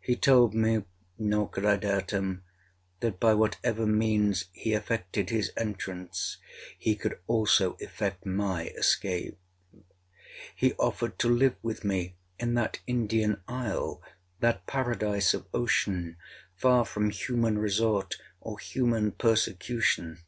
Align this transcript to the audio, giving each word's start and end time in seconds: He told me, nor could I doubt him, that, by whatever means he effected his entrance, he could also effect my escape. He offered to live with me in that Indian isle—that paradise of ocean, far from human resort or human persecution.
He 0.00 0.16
told 0.16 0.52
me, 0.52 0.84
nor 1.18 1.48
could 1.48 1.64
I 1.64 1.76
doubt 1.78 2.10
him, 2.10 2.44
that, 3.00 3.18
by 3.18 3.32
whatever 3.32 3.86
means 3.86 4.44
he 4.52 4.74
effected 4.74 5.30
his 5.30 5.50
entrance, 5.56 6.36
he 6.78 6.94
could 6.94 7.18
also 7.26 7.78
effect 7.80 8.26
my 8.26 8.66
escape. 8.76 9.38
He 10.54 10.74
offered 10.74 11.18
to 11.20 11.30
live 11.30 11.56
with 11.62 11.84
me 11.84 12.16
in 12.38 12.52
that 12.52 12.80
Indian 12.86 13.40
isle—that 13.48 14.66
paradise 14.66 15.32
of 15.32 15.46
ocean, 15.54 16.18
far 16.54 16.84
from 16.84 17.08
human 17.08 17.56
resort 17.56 18.16
or 18.42 18.58
human 18.58 19.12
persecution. 19.12 20.18